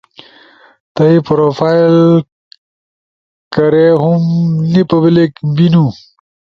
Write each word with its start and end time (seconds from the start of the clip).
تھئی 0.95 1.17
پروفائل 1.27 1.95
کھارے 3.53 3.87
ہُم 4.01 4.23
نی 4.71 4.81
پبلک 4.89 5.33
بینو، 5.55 5.85